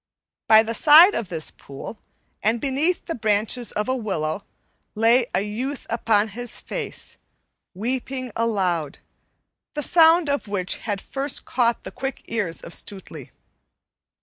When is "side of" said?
0.73-1.29